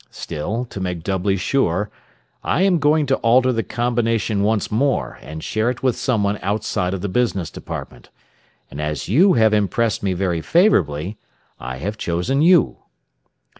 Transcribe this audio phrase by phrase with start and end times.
[0.09, 1.91] Still, to make doubly sure,
[2.43, 6.95] I am going to alter the combination once more, and share it with someone outside
[6.95, 8.09] of the business department.
[8.71, 11.19] And as you have impressed me very favorably,
[11.59, 12.77] I have chosen you.